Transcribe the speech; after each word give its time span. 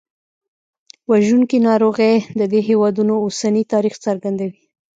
وژونکي 1.11 1.57
ناروغۍ 1.67 2.15
د 2.39 2.41
دې 2.51 2.59
هېوادونو 2.69 3.13
اوسني 3.25 3.63
تاریخ 3.73 3.95
څرګندوي. 4.05 4.63